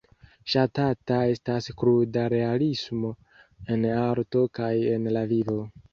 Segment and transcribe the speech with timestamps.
[0.53, 3.11] Ŝatata estas kruda realismo,
[3.77, 5.61] en arto kaj en la vivo.